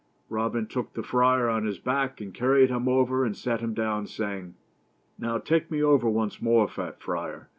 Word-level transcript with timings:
Robin 0.29 0.65
took 0.65 0.93
the 0.93 1.03
friar 1.03 1.47
on 1.47 1.63
his 1.63 1.77
back, 1.77 2.19
and 2.19 2.33
carried 2.33 2.71
him 2.71 2.87
over, 2.87 3.23
and 3.23 3.37
set 3.37 3.59
him 3.59 3.75
down, 3.75 4.07
saying: 4.07 4.55
—"Now, 5.19 5.37
take 5.37 5.69
me 5.69 5.83
over 5.83 6.09
once 6.09 6.41
more, 6.41 6.67
fat 6.67 6.99
friar. 6.99 7.49